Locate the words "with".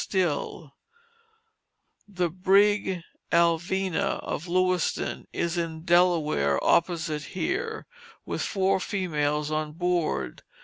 8.25-8.41